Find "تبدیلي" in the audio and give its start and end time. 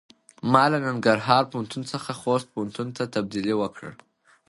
3.15-3.53